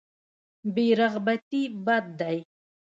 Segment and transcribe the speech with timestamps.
[0.73, 2.37] بې رغبتي بد دی.